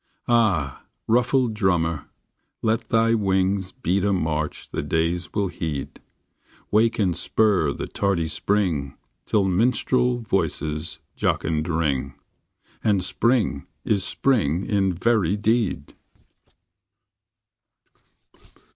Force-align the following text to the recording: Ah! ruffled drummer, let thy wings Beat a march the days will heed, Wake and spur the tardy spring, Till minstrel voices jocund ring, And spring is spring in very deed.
Ah! 0.27 0.81
ruffled 1.07 1.53
drummer, 1.53 2.05
let 2.63 2.89
thy 2.89 3.13
wings 3.13 3.71
Beat 3.71 4.03
a 4.03 4.11
march 4.11 4.71
the 4.71 4.81
days 4.81 5.31
will 5.31 5.47
heed, 5.47 6.01
Wake 6.71 6.97
and 6.97 7.15
spur 7.15 7.71
the 7.71 7.85
tardy 7.85 8.25
spring, 8.25 8.95
Till 9.27 9.43
minstrel 9.45 10.21
voices 10.21 10.99
jocund 11.15 11.67
ring, 11.69 12.15
And 12.83 13.03
spring 13.03 13.67
is 13.85 14.03
spring 14.03 14.65
in 14.65 14.91
very 14.93 15.35
deed. 15.37 15.93